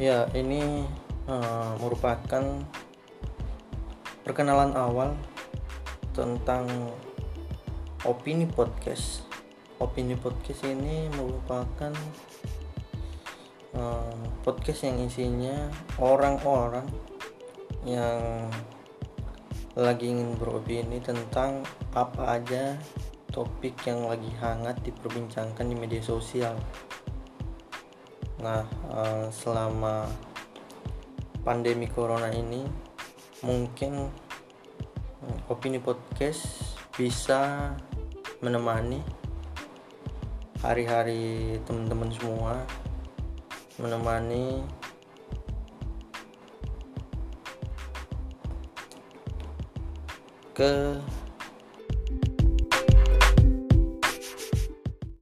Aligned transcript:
Ya, 0.00 0.24
ini 0.32 0.88
uh, 1.28 1.76
merupakan 1.76 2.40
perkenalan 4.24 4.72
awal 4.72 5.12
tentang 6.16 6.64
opini 8.08 8.48
podcast. 8.48 9.28
Opini 9.76 10.16
podcast 10.16 10.64
ini 10.64 11.04
merupakan 11.12 11.92
uh, 13.76 14.16
podcast 14.40 14.88
yang 14.88 15.04
isinya 15.04 15.68
orang-orang 16.00 16.88
yang 17.84 18.48
lagi 19.76 20.16
ingin 20.16 20.32
beropini 20.40 20.96
tentang 21.04 21.60
apa 21.92 22.40
aja 22.40 22.72
topik 23.36 23.76
yang 23.84 24.08
lagi 24.08 24.32
hangat 24.40 24.80
diperbincangkan 24.80 25.68
di 25.68 25.76
media 25.76 26.00
sosial. 26.00 26.56
Nah, 28.40 28.64
uh, 28.88 29.28
selama 29.28 30.08
pandemi 31.44 31.84
corona 31.84 32.32
ini, 32.32 32.64
mungkin 33.44 34.08
uh, 35.20 35.52
opini 35.52 35.76
podcast 35.76 36.72
bisa 36.96 37.76
menemani 38.40 39.04
hari-hari 40.64 41.60
teman-teman 41.68 42.08
semua, 42.16 42.64
menemani 43.76 44.64
ke 50.56 50.96